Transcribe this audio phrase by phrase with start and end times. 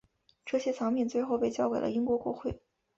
[0.47, 2.59] 这些藏品最后被交给了英国国会。